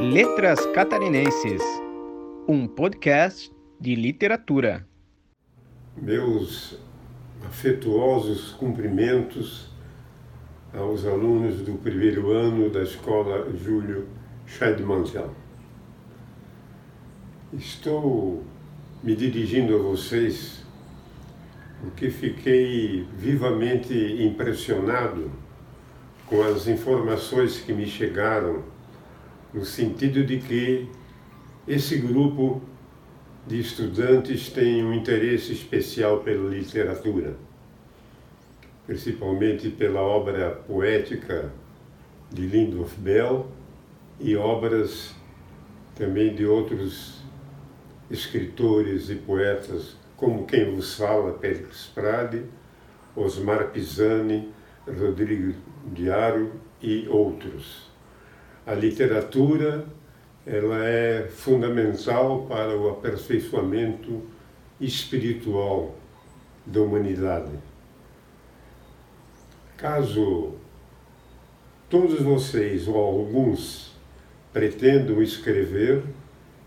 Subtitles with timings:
[0.00, 1.62] Letras Catarinenses,
[2.48, 4.86] um podcast de literatura.
[5.94, 6.78] Meus
[7.46, 9.68] afetuosos cumprimentos
[10.72, 14.08] aos alunos do primeiro ano da escola Júlio
[14.46, 15.34] Scheidmantel.
[17.52, 18.42] Estou
[19.02, 20.64] me dirigindo a vocês
[21.82, 25.30] porque fiquei vivamente impressionado
[26.24, 28.64] com as informações que me chegaram,
[29.52, 30.88] no sentido de que
[31.66, 32.62] esse grupo
[33.46, 37.36] de estudantes tem um interesse especial pela literatura,
[38.86, 41.52] principalmente pela obra poética
[42.30, 43.50] de Lindolf Bell
[44.20, 45.14] e obras
[45.94, 47.20] também de outros
[48.10, 52.44] escritores e poetas, como quem vos fala, Péricles Prade,
[53.16, 54.50] Osmar Pisani,
[54.86, 55.54] Rodrigo
[55.92, 57.89] Diário e outros.
[58.70, 59.84] A literatura
[60.46, 64.22] ela é fundamental para o aperfeiçoamento
[64.80, 65.96] espiritual
[66.64, 67.50] da humanidade.
[69.76, 70.54] Caso
[71.88, 73.92] todos vocês ou alguns
[74.52, 76.04] pretendam escrever,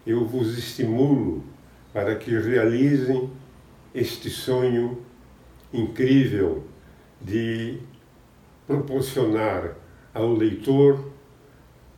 [0.05, 1.41] eu vos estimulo
[1.93, 3.29] para que realizem
[3.95, 5.01] este sonho
[5.71, 6.65] incrível
[7.21, 7.79] de
[8.67, 9.77] proporcionar
[10.13, 11.12] ao leitor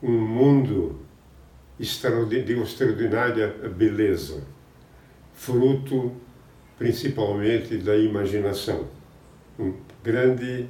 [0.02, 1.00] um mundo
[1.78, 4.44] de extraordinária beleza,
[5.34, 6.12] fruto
[6.78, 8.88] principalmente da imaginação.
[9.58, 9.74] Um
[10.04, 10.68] grande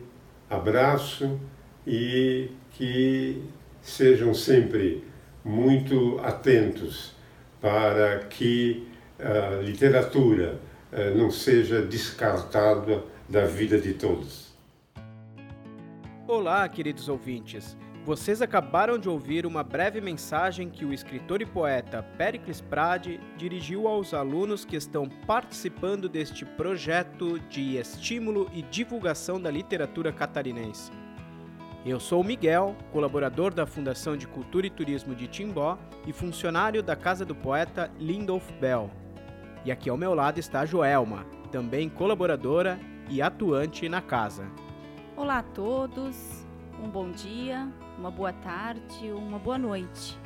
[0.49, 1.39] abraço
[1.85, 3.41] e que
[3.81, 5.03] sejam sempre
[5.43, 7.15] muito atentos
[7.61, 8.87] para que
[9.19, 10.59] a literatura
[10.91, 14.53] eh, não seja descartada da vida de todos.
[16.27, 17.77] Olá, queridos ouvintes.
[18.05, 23.87] Vocês acabaram de ouvir uma breve mensagem que o escritor e poeta Pericles Prade dirigiu
[23.87, 30.91] aos alunos que estão participando deste projeto de estímulo e divulgação da literatura catarinense.
[31.83, 36.95] Eu sou Miguel, colaborador da Fundação de Cultura e Turismo de Timbó e funcionário da
[36.95, 38.91] Casa do Poeta Lindolf Bell.
[39.65, 42.79] E aqui ao meu lado está Joelma, também colaboradora
[43.09, 44.45] e atuante na casa.
[45.17, 46.45] Olá a todos,
[46.79, 47.67] um bom dia,
[47.97, 50.17] uma boa tarde, uma boa noite.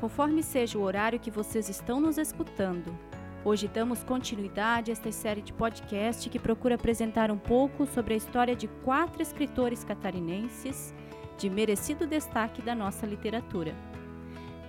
[0.00, 2.96] Conforme seja o horário que vocês estão nos escutando.
[3.44, 8.16] Hoje damos continuidade a esta série de podcast que procura apresentar um pouco sobre a
[8.16, 10.94] história de quatro escritores catarinenses
[11.38, 13.74] de merecido destaque da nossa literatura.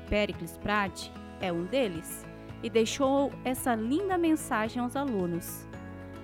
[0.09, 2.25] Pericles Prade é um deles
[2.63, 5.65] e deixou essa linda mensagem aos alunos.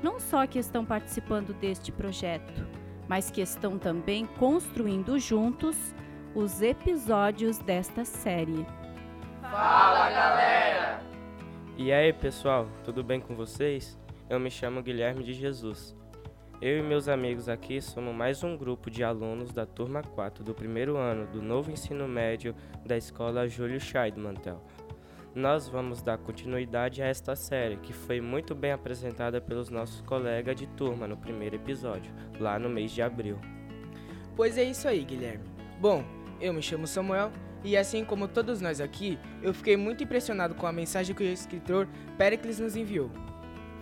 [0.01, 2.65] Não só que estão participando deste projeto,
[3.07, 5.93] mas que estão também construindo juntos
[6.35, 8.65] os episódios desta série.
[9.41, 11.01] Fala galera!
[11.77, 13.97] E aí pessoal, tudo bem com vocês?
[14.29, 15.95] Eu me chamo Guilherme de Jesus.
[16.61, 20.53] Eu e meus amigos aqui somos mais um grupo de alunos da turma 4 do
[20.53, 22.55] primeiro ano do novo ensino médio
[22.85, 24.61] da escola Júlio Scheidmantel
[25.37, 30.55] nós vamos dar continuidade a esta série, que foi muito bem apresentada pelos nossos colegas
[30.55, 33.39] de turma no primeiro episódio, lá no mês de abril.
[34.35, 35.45] Pois é isso aí, Guilherme.
[35.79, 36.03] Bom,
[36.39, 37.31] eu me chamo Samuel
[37.63, 41.25] e assim como todos nós aqui, eu fiquei muito impressionado com a mensagem que o
[41.25, 41.87] escritor
[42.17, 43.09] Pericles nos enviou.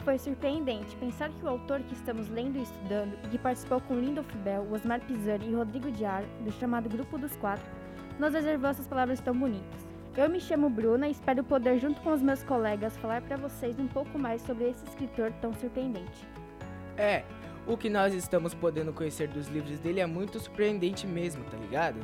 [0.04, 4.00] Foi surpreendente pensar que o autor que estamos lendo e estudando e que participou com
[4.00, 7.66] Lindolf Bell, Osmar Pisani e Rodrigo Diar, do chamado Grupo dos Quatro,
[8.20, 9.86] nos reservou essas palavras tão bonitas.
[10.16, 13.78] Eu me chamo Bruna e espero poder, junto com os meus colegas, falar para vocês
[13.78, 16.26] um pouco mais sobre esse escritor tão surpreendente.
[16.98, 17.24] É,
[17.68, 22.00] o que nós estamos podendo conhecer dos livros dele é muito surpreendente mesmo, tá ligado?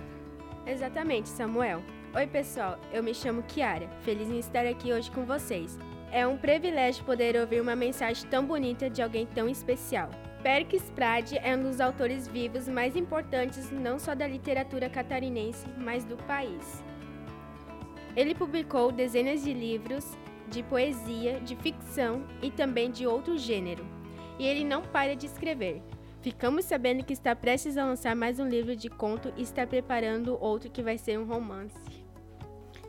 [0.65, 1.81] Exatamente, Samuel.
[2.13, 3.89] Oi, pessoal, eu me chamo Kiara.
[4.01, 5.77] Feliz em estar aqui hoje com vocês.
[6.11, 10.09] É um privilégio poder ouvir uma mensagem tão bonita de alguém tão especial.
[10.43, 16.03] Perkins Prade é um dos autores vivos mais importantes não só da literatura catarinense, mas
[16.03, 16.83] do país.
[18.15, 20.17] Ele publicou dezenas de livros
[20.49, 23.85] de poesia, de ficção e também de outro gênero.
[24.37, 25.81] E ele não para de escrever.
[26.21, 30.37] Ficamos sabendo que está prestes a lançar mais um livro de conto e está preparando
[30.39, 31.75] outro que vai ser um romance.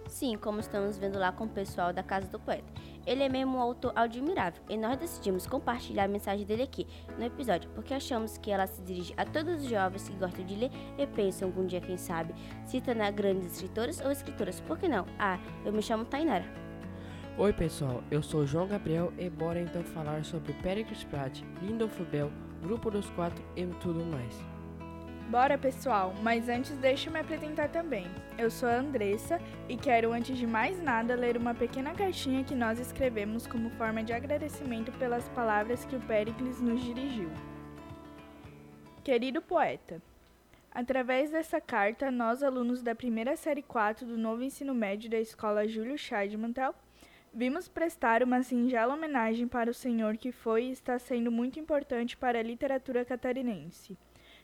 [0.06, 2.70] Sim, como estamos vendo lá com o pessoal da Casa do Poeta.
[3.06, 6.86] Ele é mesmo um autor admirável e nós decidimos compartilhar a mensagem dele aqui
[7.18, 10.54] no episódio porque achamos que ela se dirige a todos os jovens que gostam de
[10.54, 12.34] ler e pensam algum dia, quem sabe,
[12.66, 14.60] se tornar grandes escritores ou escritoras.
[14.60, 15.06] Por que não?
[15.18, 16.44] Ah, eu me chamo Tainara.
[17.38, 22.30] Oi pessoal, eu sou João Gabriel e bora então falar sobre Pericles Pratt, Lindolf Bell,
[22.62, 24.52] Grupo dos Quatro e tudo mais.
[25.28, 28.06] Bora, pessoal, mas antes deixa eu me apresentar também.
[28.38, 32.54] Eu sou a Andressa e quero, antes de mais nada, ler uma pequena cartinha que
[32.54, 37.30] nós escrevemos como forma de agradecimento pelas palavras que o Péricles nos dirigiu.
[39.02, 40.00] Querido poeta,
[40.70, 45.66] através dessa carta, nós, alunos da primeira série 4 do novo ensino médio da escola
[45.66, 46.74] Júlio Scheidemantel,
[47.34, 52.16] vimos prestar uma singela homenagem para o senhor que foi e está sendo muito importante
[52.16, 53.96] para a literatura catarinense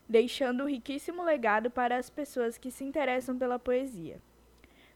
[0.09, 4.21] deixando um riquíssimo legado para as pessoas que se interessam pela poesia.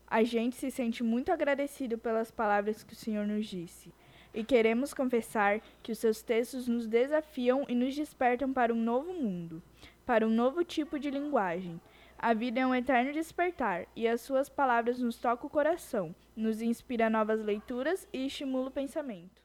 [0.07, 3.93] A gente se sente muito agradecido pelas palavras que o Senhor nos disse,
[4.35, 9.13] e queremos confessar que os seus textos nos desafiam e nos despertam para um novo
[9.13, 9.63] mundo,
[10.07, 11.79] para um novo tipo de linguagem.
[12.23, 16.63] A vida é um eterno despertar, e as suas palavras nos tocam o coração, nos
[16.63, 19.43] inspira novas leituras e estimula o pensamento.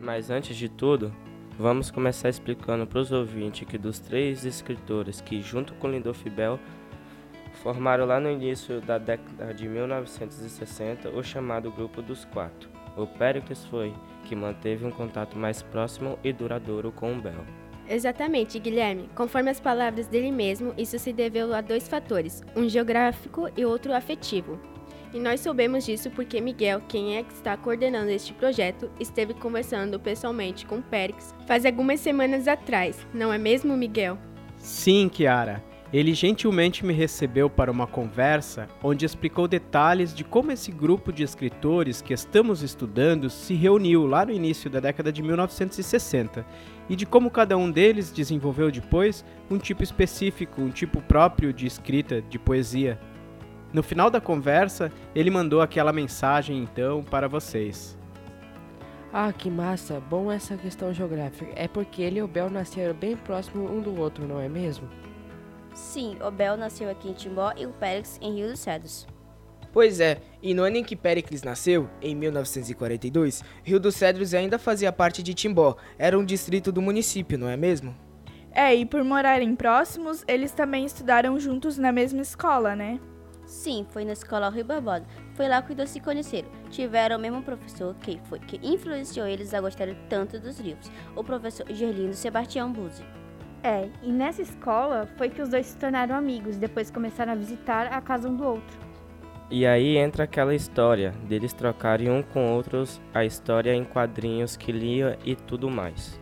[0.00, 1.12] Mas antes de tudo,
[1.58, 6.56] Vamos começar explicando para os ouvintes que dos três escritores que, junto com Lindolf Bell,
[7.64, 12.70] formaram lá no início da década de 1960 o chamado Grupo dos Quatro.
[12.96, 13.92] O Péricles foi
[14.24, 17.44] que manteve um contato mais próximo e duradouro com o Bell.
[17.88, 19.08] Exatamente, Guilherme.
[19.14, 23.94] Conforme as palavras dele mesmo, isso se deveu a dois fatores, um geográfico e outro
[23.94, 24.60] afetivo.
[25.12, 29.98] E nós soubemos disso porque Miguel, quem é que está coordenando este projeto, esteve conversando
[29.98, 34.18] pessoalmente com Périx faz algumas semanas atrás, não é mesmo, Miguel?
[34.58, 35.64] Sim, Kiara.
[35.90, 41.22] Ele gentilmente me recebeu para uma conversa onde explicou detalhes de como esse grupo de
[41.22, 46.44] escritores que estamos estudando se reuniu lá no início da década de 1960
[46.90, 51.66] e de como cada um deles desenvolveu depois um tipo específico, um tipo próprio de
[51.66, 53.00] escrita, de poesia.
[53.72, 57.96] No final da conversa, ele mandou aquela mensagem então para vocês.
[59.10, 60.02] Ah, que massa!
[60.10, 61.50] Bom essa questão geográfica.
[61.54, 64.86] É porque ele e o Bel nasceram bem próximo um do outro, não é mesmo?
[65.78, 69.06] Sim, o Bel nasceu aqui em Timbó e o Périx em Rio dos Cedros.
[69.72, 74.58] Pois é, e no ano em que Péricles nasceu, em 1942, Rio dos Cedros ainda
[74.58, 77.94] fazia parte de Timbó, era um distrito do município, não é mesmo?
[78.50, 82.98] É, e por morarem próximos, eles também estudaram juntos na mesma escola, né?
[83.46, 85.06] Sim, foi na escola Rio Barbosa.
[85.34, 86.48] Foi lá que dois se conheceram.
[86.70, 91.22] Tiveram o mesmo professor que foi que influenciou eles a gostar tanto dos livros, o
[91.22, 93.04] professor Gerlindo Sebastião Buzzi.
[93.62, 97.36] É, e nessa escola foi que os dois se tornaram amigos e depois começaram a
[97.36, 98.78] visitar a casa um do outro.
[99.50, 104.70] E aí entra aquela história deles trocarem um com outros a história em quadrinhos que
[104.70, 106.20] lia e tudo mais.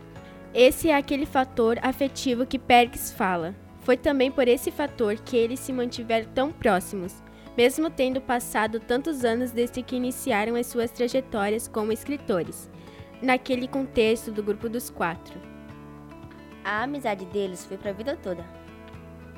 [0.54, 3.54] Esse é aquele fator afetivo que Perkins fala.
[3.80, 7.22] Foi também por esse fator que eles se mantiveram tão próximos,
[7.56, 12.70] mesmo tendo passado tantos anos desde que iniciaram as suas trajetórias como escritores,
[13.20, 15.55] naquele contexto do grupo dos quatro.
[16.66, 18.44] A amizade deles foi para a vida toda.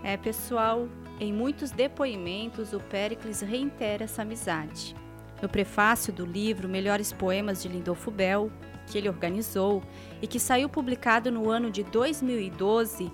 [0.02, 0.88] É, pessoal,
[1.20, 4.96] em muitos depoimentos o Péricles reitera essa amizade.
[5.42, 8.50] No prefácio do livro Melhores Poemas de Lindolfo Bell,
[8.86, 9.82] que ele organizou
[10.22, 13.12] e que saiu publicado no ano de 2012,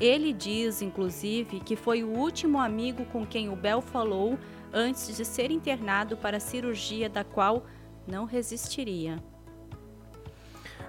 [0.00, 4.38] ele diz, inclusive, que foi o último amigo com quem o Bel falou
[4.72, 7.66] antes de ser internado para a cirurgia da qual
[8.06, 9.20] não resistiria.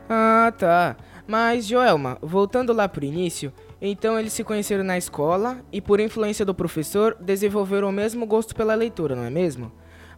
[0.10, 0.96] Ah, tá.
[1.28, 3.52] Mas, Joelma, voltando lá pro início,
[3.82, 8.56] então eles se conheceram na escola e, por influência do professor, desenvolveram o mesmo gosto
[8.56, 9.72] pela leitura, não é mesmo?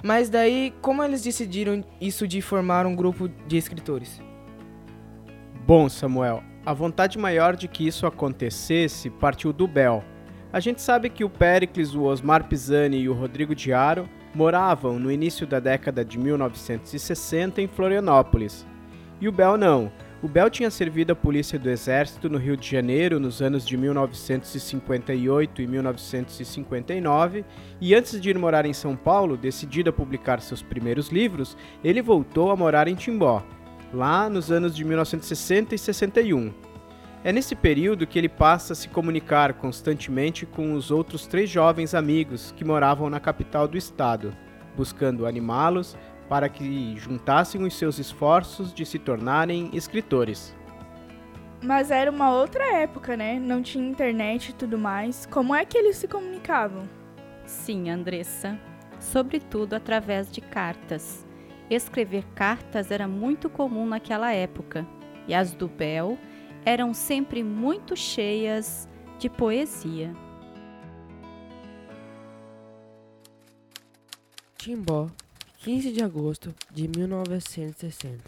[0.03, 4.21] Mas daí, como eles decidiram isso de formar um grupo de escritores?
[5.65, 10.03] Bom, Samuel, a vontade maior de que isso acontecesse partiu do Bel.
[10.53, 15.11] A gente sabe que o Pericles, o Osmar Pisani e o Rodrigo Diaro moravam no
[15.11, 18.65] início da década de 1960 em Florianópolis.
[19.19, 19.91] E o Bel não.
[20.21, 23.77] O Bel tinha servido a polícia do Exército no Rio de Janeiro nos anos de
[23.77, 27.45] 1958 e 1959,
[27.79, 32.01] e antes de ir morar em São Paulo, decidido a publicar seus primeiros livros, ele
[32.01, 33.41] voltou a morar em Timbó
[33.93, 36.53] lá nos anos de 1960 e 61.
[37.23, 41.93] É nesse período que ele passa a se comunicar constantemente com os outros três jovens
[41.93, 44.33] amigos que moravam na capital do estado,
[44.75, 45.97] buscando animá-los
[46.29, 50.55] para que juntassem os seus esforços de se tornarem escritores.
[51.61, 53.37] Mas era uma outra época, né?
[53.39, 55.25] Não tinha internet e tudo mais.
[55.25, 56.87] Como é que eles se comunicavam?
[57.45, 58.57] Sim, Andressa.
[58.99, 61.25] Sobretudo através de cartas.
[61.69, 64.87] Escrever cartas era muito comum naquela época,
[65.27, 66.17] e as do Bel
[66.65, 70.13] eram sempre muito cheias de poesia.
[74.57, 75.07] Timbó,
[75.61, 78.23] 15 de agosto de 1960.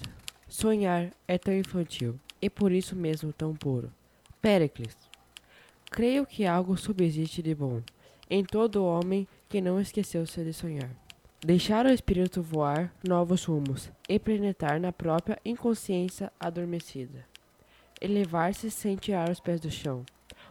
[0.50, 2.20] Sonhar é tão infantil.
[2.42, 3.90] e por isso mesmo tão puro.
[4.42, 4.98] Péricles,
[5.90, 7.82] creio que algo subsiste de bom
[8.30, 10.90] em todo homem que não esqueceu-se de sonhar.
[11.40, 17.26] Deixar o espírito voar novos rumos e penetrar na própria inconsciência adormecida.
[18.02, 20.04] Elevar-se sem tirar os pés do chão.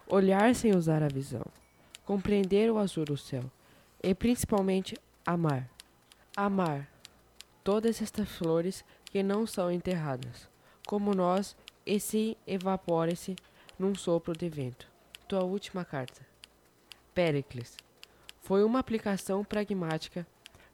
[0.08, 1.44] Olhar sem usar a visão.
[2.06, 3.44] Compreender o azul do céu.
[4.02, 4.96] E principalmente
[5.26, 5.68] amar.
[6.36, 6.88] Amar
[7.64, 10.48] todas estas flores que não são enterradas,
[10.86, 13.34] como nós, e se evaporem-se
[13.76, 14.86] num sopro de vento.
[15.26, 16.24] Tua última carta.
[17.12, 17.76] Péricles
[18.42, 20.24] foi uma aplicação pragmática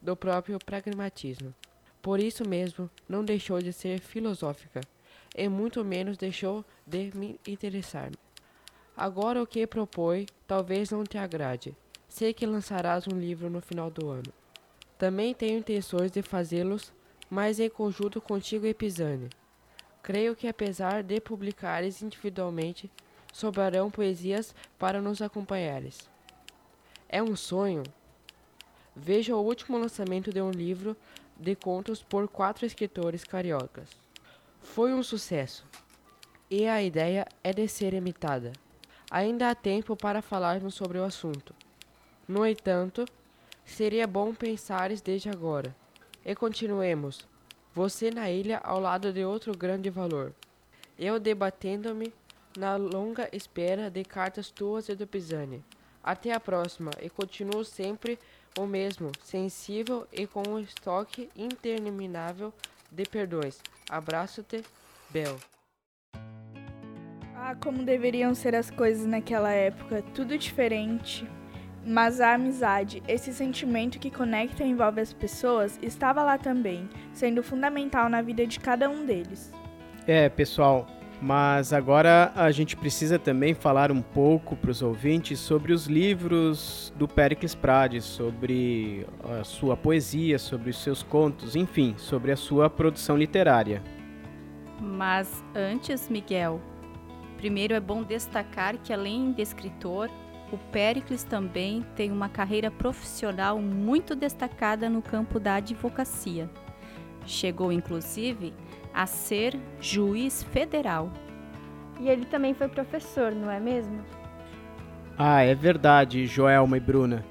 [0.01, 1.55] do próprio pragmatismo.
[2.03, 4.83] Por isso mesmo, não deixou de ser filosófica,
[5.35, 8.11] e muito menos deixou de me interessar.
[8.95, 11.75] Agora o que propõe talvez não te agrade.
[12.09, 14.36] Sei que lançarás um livro no final do ano.
[14.99, 16.93] Também tenho intenções de fazê-los,
[17.29, 19.29] mas em conjunto contigo e Pisani.
[20.03, 22.91] Creio que apesar de publicares individualmente,
[23.33, 26.09] sobrarão poesias para nos acompanhares.
[27.09, 27.83] É um sonho?
[28.95, 30.97] Veja o último lançamento de um livro
[31.37, 33.91] de contos por quatro escritores cariocas.
[34.63, 35.67] Foi um sucesso,
[36.51, 38.53] e a ideia é de ser imitada.
[39.11, 41.55] Ainda há tempo para falarmos sobre o assunto.
[42.27, 43.05] No entanto,
[43.67, 45.75] seria bom pensares desde agora.
[46.25, 47.27] E continuemos.
[47.75, 50.33] Você na ilha ao lado de outro grande valor.
[50.99, 52.11] Eu debatendo-me
[52.57, 55.63] na longa espera de cartas tuas e do Pisani.
[56.03, 58.19] Até a próxima e continuo sempre
[58.59, 62.55] o mesmo, sensível e com um estoque interminável
[62.91, 63.61] de perdões.
[63.91, 64.63] Abraço-te,
[65.11, 65.37] Bel.
[67.35, 71.29] Ah, como deveriam ser as coisas naquela época, tudo diferente.
[71.89, 77.45] Mas a amizade, esse sentimento que conecta e envolve as pessoas, estava lá também, sendo
[77.45, 79.53] fundamental na vida de cada um deles.
[80.05, 80.89] É, pessoal,
[81.23, 86.93] mas agora a gente precisa também falar um pouco para os ouvintes sobre os livros
[86.97, 92.69] do Pericles Prades, sobre a sua poesia, sobre os seus contos, enfim, sobre a sua
[92.69, 93.81] produção literária.
[94.81, 96.61] Mas antes, Miguel,
[97.37, 100.11] primeiro é bom destacar que além de escritor,
[100.53, 106.49] o Pericles também tem uma carreira profissional muito destacada no campo da advocacia.
[107.27, 108.55] Chegou inclusive
[108.95, 111.11] a ser juiz federal.
[111.99, 113.99] E ele também foi professor, não é mesmo?
[115.19, 117.25] Ah, é verdade, Joelma e Bruna.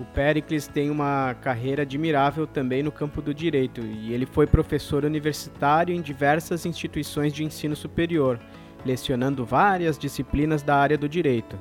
[0.00, 5.04] O Pericles tem uma carreira admirável também no campo do direito e ele foi professor
[5.04, 8.40] universitário em diversas instituições de ensino superior,
[8.84, 11.58] lecionando várias disciplinas da área do direito.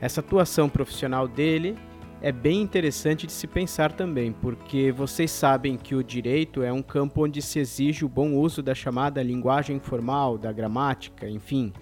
[0.00, 1.76] Essa atuação profissional dele
[2.22, 6.82] é bem interessante de se pensar também, porque vocês sabem que o direito é um
[6.82, 11.72] campo onde se exige o bom uso da chamada linguagem formal, da gramática, enfim.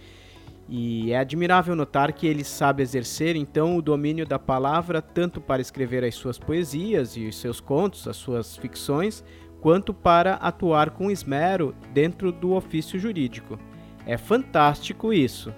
[0.69, 5.63] E é admirável notar que ele sabe exercer então o domínio da palavra tanto para
[5.63, 9.25] escrever as suas poesias e os seus contos, as suas ficções,
[9.61, 13.59] quanto para atuar com esmero dentro do ofício jurídico.
[14.07, 15.53] É fantástico isso.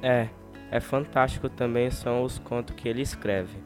[0.00, 0.28] É,
[0.70, 3.56] é fantástico também são os contos que ele escreve.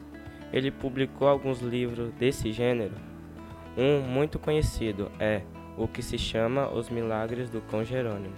[0.51, 2.93] Ele publicou alguns livros desse gênero.
[3.77, 5.41] Um muito conhecido é
[5.77, 8.35] o que se chama Os Milagres do Cão Jerônimo.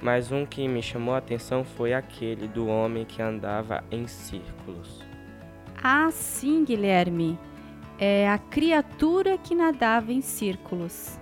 [0.00, 5.02] Mas um que me chamou a atenção foi aquele do homem que andava em círculos.
[5.82, 7.38] Ah, sim, Guilherme.
[7.98, 11.18] É a criatura que nadava em círculos.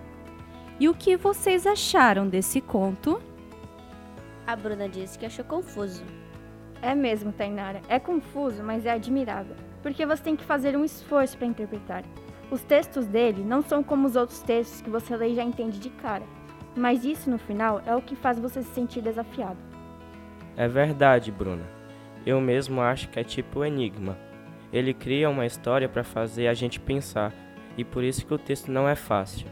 [0.78, 3.21] E o que vocês acharam desse conto?
[4.47, 6.02] A Bruna disse que achou confuso.
[6.82, 7.80] É mesmo, Tainara.
[7.88, 12.02] É confuso, mas é admirável, porque você tem que fazer um esforço para interpretar.
[12.50, 15.78] Os textos dele não são como os outros textos que você lê e já entende
[15.78, 16.24] de cara,
[16.76, 19.56] mas isso no final é o que faz você se sentir desafiado.
[20.56, 21.64] É verdade, Bruna.
[22.26, 24.18] Eu mesmo acho que é tipo enigma.
[24.72, 27.32] Ele cria uma história para fazer a gente pensar,
[27.76, 29.46] e por isso que o texto não é fácil.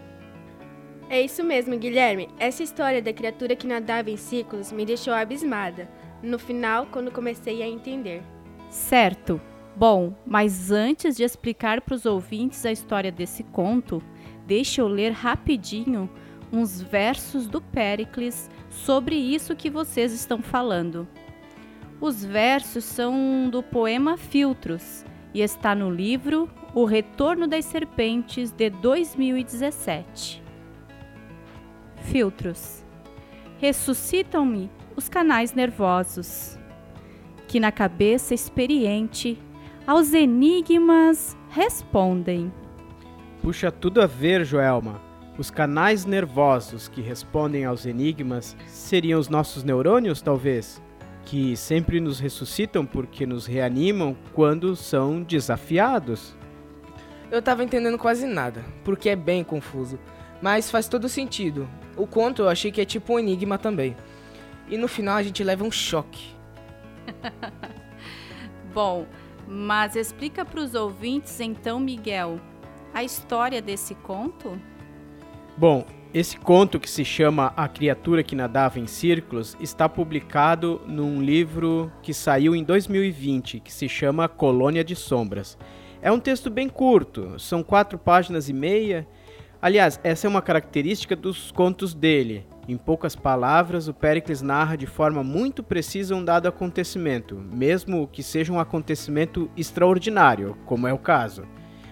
[1.09, 2.29] É isso mesmo, Guilherme.
[2.39, 5.89] Essa história da criatura que nadava em círculos me deixou abismada
[6.23, 8.23] no final, quando comecei a entender.
[8.69, 9.41] Certo.
[9.77, 14.03] Bom, mas antes de explicar para os ouvintes a história desse conto,
[14.47, 16.11] deixa eu ler rapidinho
[16.53, 21.07] uns versos do Péricles sobre isso que vocês estão falando.
[22.01, 28.71] Os versos são do poema Filtros e está no livro O Retorno das Serpentes de
[28.71, 30.43] 2017.
[31.97, 32.85] Filtros.
[33.59, 36.59] Ressuscitam-me os canais nervosos,
[37.49, 39.39] que na cabeça experiente
[39.87, 42.53] aos enigmas respondem.
[43.41, 45.01] Puxa tudo a ver, Joelma.
[45.39, 50.83] Os canais nervosos que respondem aos enigmas seriam os nossos neurônios, talvez?
[51.25, 56.37] Que sempre nos ressuscitam porque nos reanimam quando são desafiados.
[57.31, 59.99] Eu tava entendendo quase nada, porque é bem confuso.
[60.43, 61.67] Mas faz todo sentido.
[61.97, 63.97] O conto eu achei que é tipo um enigma também.
[64.71, 66.35] E no final a gente leva um choque.
[68.73, 69.07] Bom,
[69.47, 72.41] mas explica para os ouvintes então, Miguel,
[72.95, 74.59] a história desse conto?
[75.57, 75.85] Bom,
[76.15, 81.91] esse conto que se chama A Criatura que Nadava em Círculos está publicado num livro
[82.03, 85.59] que saiu em 2020, que se chama Colônia de Sombras.
[86.03, 89.07] É um texto bem curto, são quatro páginas e meia.
[89.61, 92.47] Aliás, essa é uma característica dos contos dele.
[92.71, 98.23] Em poucas palavras, o Péricles narra de forma muito precisa um dado acontecimento, mesmo que
[98.23, 101.43] seja um acontecimento extraordinário, como é o caso.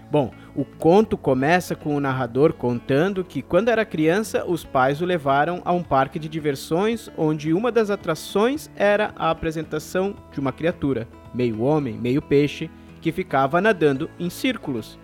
[0.08, 5.04] Bom, o conto começa com o narrador contando que, quando era criança, os pais o
[5.04, 10.52] levaram a um parque de diversões onde uma das atrações era a apresentação de uma
[10.52, 12.70] criatura, meio homem, meio peixe,
[13.00, 14.96] que ficava nadando em círculos.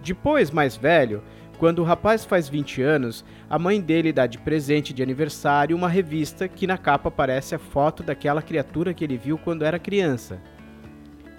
[0.00, 1.24] Depois, mais velho,
[1.60, 5.90] quando o rapaz faz 20 anos, a mãe dele dá de presente de aniversário uma
[5.90, 10.40] revista que na capa aparece a foto daquela criatura que ele viu quando era criança.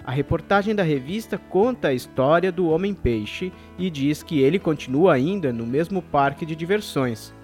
[0.04, 5.52] A reportagem da revista conta a história do Homem-Peixe e diz que ele continua ainda
[5.52, 7.34] no mesmo parque de diversões.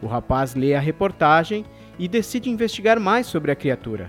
[0.00, 1.64] O rapaz lê a reportagem
[1.98, 4.08] e decide investigar mais sobre a criatura.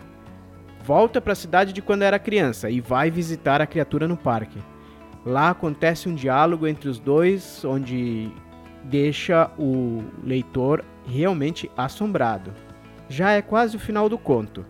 [0.83, 4.59] Volta para a cidade de quando era criança e vai visitar a criatura no parque.
[5.25, 8.31] Lá acontece um diálogo entre os dois, onde
[8.83, 12.53] deixa o leitor realmente assombrado.
[13.09, 14.63] Já é quase o final do conto.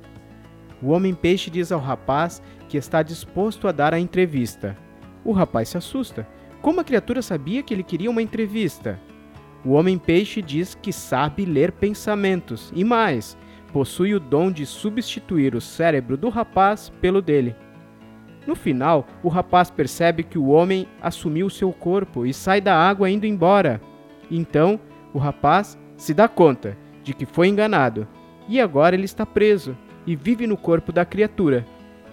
[0.82, 4.78] O homem-peixe diz ao rapaz que está disposto a dar a entrevista.
[5.26, 6.28] O rapaz se assusta.
[6.62, 9.00] Como a criatura sabia que ele queria uma entrevista?
[9.66, 13.38] O homem-peixe diz que sabe ler pensamentos e mais,
[13.74, 17.56] possui o dom de substituir o cérebro do rapaz pelo dele.
[18.46, 23.10] No final, o rapaz percebe que o homem assumiu seu corpo e sai da água
[23.10, 23.82] indo embora.
[24.30, 24.80] Então,
[25.14, 28.08] o rapaz se dá conta de que foi enganado
[28.48, 31.66] e agora ele está preso e vive no corpo da criatura,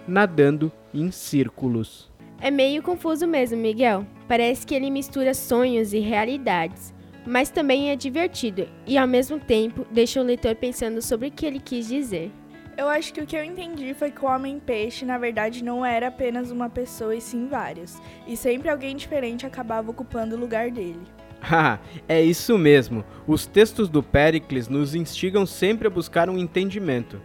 [0.07, 2.11] nadando em círculos.
[2.41, 4.05] É meio confuso mesmo, Miguel.
[4.27, 6.93] Parece que ele mistura sonhos e realidades,
[7.25, 11.45] mas também é divertido e ao mesmo tempo deixa o leitor pensando sobre o que
[11.45, 12.31] ele quis dizer.
[12.75, 16.07] Eu acho que o que eu entendi foi que o Homem-Peixe, na verdade, não era
[16.07, 21.01] apenas uma pessoa e sim vários, e sempre alguém diferente acabava ocupando o lugar dele.
[21.45, 23.03] Ah, é isso mesmo.
[23.27, 27.19] Os textos do Péricles nos instigam sempre a buscar um entendimento.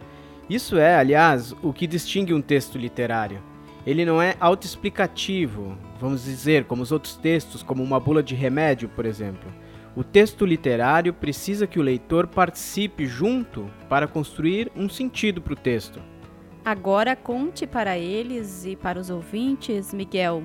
[0.49, 3.41] Isso é, aliás, o que distingue um texto literário.
[3.87, 8.89] Ele não é autoexplicativo, vamos dizer, como os outros textos, como uma bula de remédio,
[8.89, 9.49] por exemplo.
[9.99, 15.57] O texto literário precisa que o leitor participe junto para construir um sentido para o
[15.57, 16.01] texto.
[16.63, 20.41] Agora conte para eles e para os ouvintes, Miguel,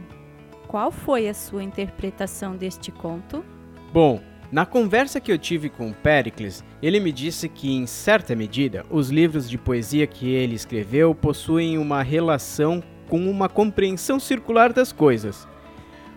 [0.66, 3.44] qual foi a sua interpretação deste conto?
[3.92, 8.34] Bom, na conversa que eu tive com o Pericles, ele me disse que, em certa
[8.34, 14.72] medida, os livros de poesia que ele escreveu possuem uma relação com uma compreensão circular
[14.72, 15.46] das coisas.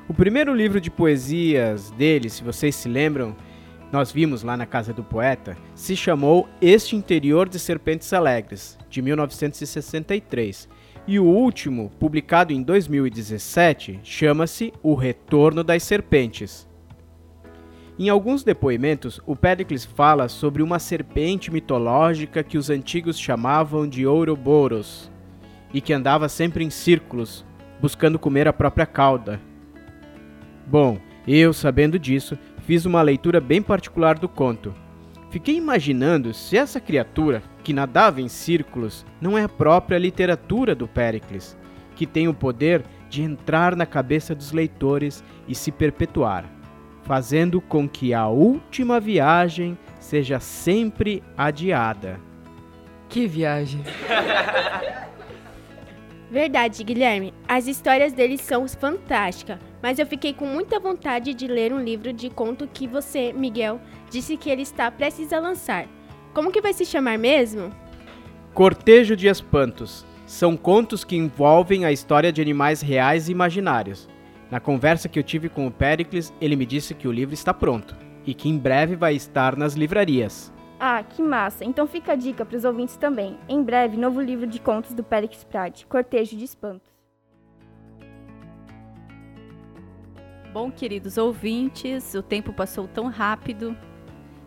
[0.09, 3.35] O primeiro livro de poesias dele, se vocês se lembram,
[3.91, 9.01] nós vimos lá na Casa do Poeta, se chamou Este Interior de Serpentes Alegres, de
[9.01, 10.69] 1963.
[11.05, 16.65] E o último, publicado em 2017, chama-se O Retorno das Serpentes.
[17.99, 24.07] Em alguns depoimentos, o Pericles fala sobre uma serpente mitológica que os antigos chamavam de
[24.07, 25.11] Ouroboros
[25.73, 27.45] e que andava sempre em círculos,
[27.81, 29.41] buscando comer a própria cauda.
[30.67, 34.73] Bom, eu, sabendo disso, fiz uma leitura bem particular do conto.
[35.31, 40.85] Fiquei imaginando se essa criatura, que nadava em círculos, não é a própria literatura do
[40.85, 41.57] Péricles,
[41.95, 46.45] que tem o poder de entrar na cabeça dos leitores e se perpetuar,
[47.03, 52.19] fazendo com que a última viagem seja sempre adiada.
[53.07, 53.81] Que viagem!
[56.29, 57.33] Verdade, Guilherme.
[57.47, 62.11] As histórias deles são fantásticas, mas eu fiquei com muita vontade de ler um livro
[62.11, 65.87] de conto que você, Miguel, disse que ele está prestes a lançar.
[66.33, 67.71] Como que vai se chamar mesmo?
[68.53, 70.05] Cortejo de Espantos.
[70.25, 74.09] São contos que envolvem a história de animais reais e imaginários.
[74.51, 77.53] Na conversa que eu tive com o Pericles, ele me disse que o livro está
[77.53, 80.51] pronto e que em breve vai estar nas livrarias.
[80.79, 81.65] Ah, que massa!
[81.65, 83.37] Então fica a dica para os ouvintes também.
[83.49, 86.95] Em breve, novo livro de contos do Périx Prade, Cortejo de Espantos.
[90.53, 93.75] Bom, queridos ouvintes, o tempo passou tão rápido.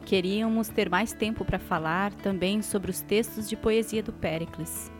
[0.05, 4.91] Queríamos ter mais tempo para falar também sobre os textos de poesia do Péricles.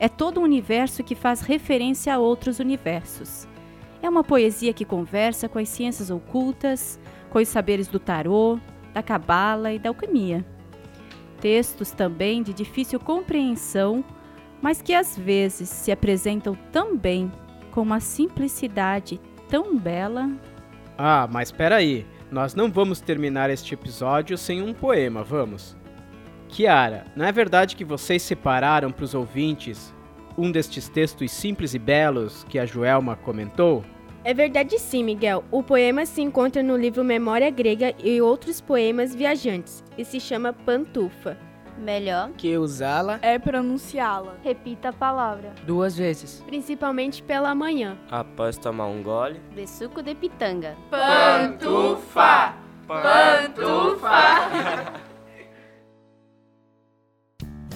[0.00, 3.48] É todo um universo que faz referência a outros universos.
[4.00, 8.60] É uma poesia que conversa com as ciências ocultas, com os saberes do tarô,
[8.94, 10.46] da cabala e da alquimia.
[11.40, 14.04] Textos também de difícil compreensão,
[14.60, 17.30] mas que às vezes se apresentam tão bem
[17.70, 20.30] com uma simplicidade tão bela.
[20.96, 25.76] Ah, mas espera aí, nós não vamos terminar este episódio sem um poema, vamos?
[26.48, 29.94] Kiara, não é verdade que vocês separaram para os ouvintes
[30.36, 33.84] um destes textos simples e belos que a Joelma comentou?
[34.28, 35.42] É verdade sim, Miguel.
[35.50, 40.52] O poema se encontra no livro Memória Grega e outros poemas viajantes e se chama
[40.52, 41.38] Pantufa.
[41.78, 44.36] Melhor que usá-la é pronunciá-la.
[44.44, 47.96] Repita a palavra duas vezes, principalmente pela manhã.
[48.10, 50.76] Após tomar um gole de suco de pitanga.
[50.90, 52.54] Pantufa!
[52.86, 54.92] Pantufa!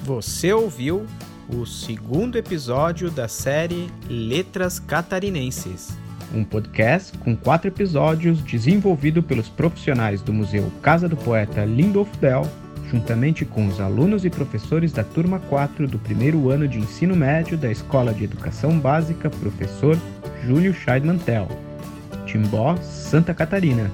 [0.05, 1.07] Você ouviu
[1.49, 5.97] o segundo episódio da série Letras Catarinenses.
[6.35, 12.43] Um podcast com quatro episódios desenvolvido pelos profissionais do Museu Casa do Poeta Lindolf Bell,
[12.91, 17.59] juntamente com os alunos e professores da turma 4 do primeiro ano de ensino médio
[17.59, 19.99] da Escola de Educação Básica Professor
[20.45, 21.49] Júlio Scheidmantel,
[22.27, 23.91] Timbó, Santa Catarina.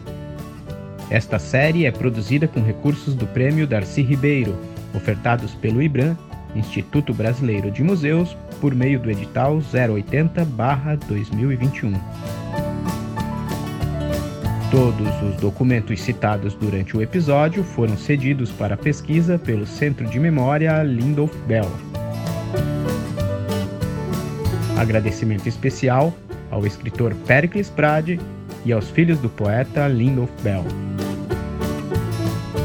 [1.11, 4.57] Esta série é produzida com recursos do Prêmio Darcy Ribeiro,
[4.95, 6.17] ofertados pelo IBRAM
[6.55, 11.99] Instituto Brasileiro de Museus, por meio do edital 080-2021.
[14.71, 20.83] Todos os documentos citados durante o episódio foram cedidos para pesquisa pelo Centro de Memória
[20.83, 21.71] Lindolf Bell.
[24.77, 26.13] Agradecimento especial
[26.51, 28.21] ao escritor Pericles Prade
[28.65, 30.65] e aos filhos do poeta Lindolf Bell.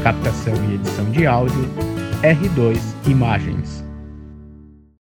[0.02, 1.68] Captação e edição de áudio
[2.22, 3.83] R2 Imagens.